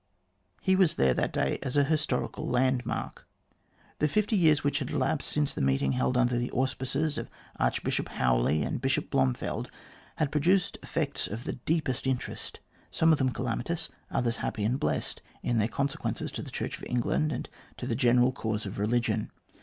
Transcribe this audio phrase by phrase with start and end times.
[0.63, 3.27] He was there that day as an historical landmark.
[3.99, 8.09] The fifty years which had elapsed since the meeting held under the auspices of Archbishop
[8.09, 9.69] Howley and Bishop Blomfield,
[10.15, 15.21] had produced events of the deepest interest, some of them calamitous, others happy and blessed,
[15.43, 17.47] in their consequences to the Church of England and
[17.77, 19.29] to the general cause of religion.